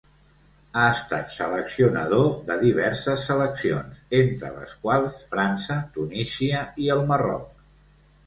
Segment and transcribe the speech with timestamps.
[0.79, 7.63] Ha estat seleccionador de diverses seleccions, entre les quals França, Tunísia i el Marroc.